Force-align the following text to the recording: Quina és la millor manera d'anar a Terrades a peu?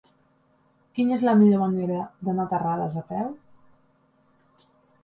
Quina 0.99 1.13
és 1.17 1.25
la 1.27 1.35
millor 1.41 1.61
manera 1.65 2.01
d'anar 2.25 2.47
a 2.51 2.53
Terrades 2.55 2.99
a 3.03 3.05
peu? 3.15 3.31